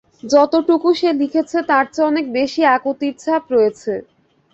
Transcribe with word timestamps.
যতটুকু 0.23 0.89
সে 0.99 1.09
লিখেছে 1.21 1.57
তার 1.69 1.85
চেয়ে 1.93 2.07
অনেক 2.09 2.25
বেশি 2.37 2.61
আকুতির 2.75 3.13
ছাপ 3.23 3.43
রয়েছে। 3.53 3.93